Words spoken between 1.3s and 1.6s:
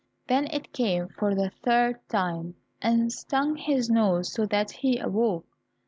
the